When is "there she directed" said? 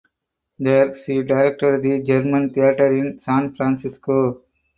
0.57-1.83